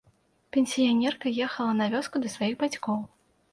Пенсіянерка 0.55 1.33
ехала 1.49 1.77
на 1.83 1.91
вёску 1.93 2.17
да 2.25 2.35
сваіх 2.39 2.59
бацькоў. 2.67 2.99